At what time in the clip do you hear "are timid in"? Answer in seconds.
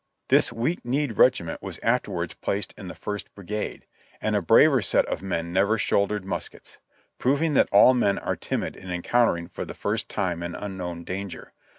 8.17-8.89